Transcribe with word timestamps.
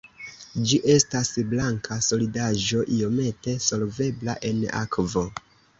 Ĝi 0.69 0.79
estas 0.93 1.29
blanka 1.51 1.99
solidaĵo 2.07 2.83
iomete 2.99 3.57
solvebla 3.69 4.41
en 4.53 4.69
akvo. 4.85 5.31